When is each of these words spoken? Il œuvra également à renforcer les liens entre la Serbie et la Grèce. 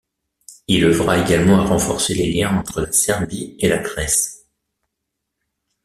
Il 0.67 0.83
œuvra 0.83 1.19
également 1.19 1.59
à 1.61 1.65
renforcer 1.67 2.15
les 2.15 2.31
liens 2.33 2.57
entre 2.57 2.81
la 2.81 2.91
Serbie 2.91 3.55
et 3.59 3.67
la 3.67 3.77
Grèce. 3.77 4.47